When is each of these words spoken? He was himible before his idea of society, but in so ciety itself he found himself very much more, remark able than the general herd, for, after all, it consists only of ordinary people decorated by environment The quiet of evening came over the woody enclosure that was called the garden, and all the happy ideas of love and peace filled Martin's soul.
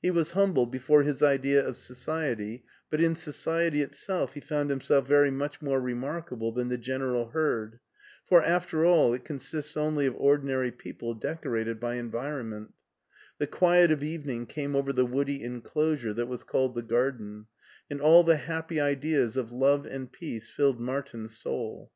He 0.00 0.12
was 0.12 0.34
himible 0.34 0.70
before 0.70 1.02
his 1.02 1.20
idea 1.20 1.60
of 1.66 1.76
society, 1.76 2.62
but 2.90 3.00
in 3.00 3.16
so 3.16 3.32
ciety 3.32 3.82
itself 3.82 4.34
he 4.34 4.40
found 4.40 4.70
himself 4.70 5.04
very 5.04 5.32
much 5.32 5.60
more, 5.60 5.80
remark 5.80 6.28
able 6.32 6.52
than 6.52 6.68
the 6.68 6.78
general 6.78 7.30
herd, 7.30 7.80
for, 8.24 8.40
after 8.40 8.84
all, 8.84 9.12
it 9.14 9.24
consists 9.24 9.76
only 9.76 10.06
of 10.06 10.14
ordinary 10.16 10.70
people 10.70 11.12
decorated 11.14 11.80
by 11.80 11.96
environment 11.96 12.72
The 13.38 13.48
quiet 13.48 13.90
of 13.90 14.04
evening 14.04 14.46
came 14.46 14.76
over 14.76 14.92
the 14.92 15.04
woody 15.06 15.42
enclosure 15.42 16.14
that 16.14 16.28
was 16.28 16.44
called 16.44 16.76
the 16.76 16.82
garden, 16.82 17.46
and 17.90 18.00
all 18.00 18.22
the 18.22 18.36
happy 18.36 18.80
ideas 18.80 19.36
of 19.36 19.50
love 19.50 19.86
and 19.86 20.12
peace 20.12 20.48
filled 20.48 20.78
Martin's 20.80 21.36
soul. 21.36 21.90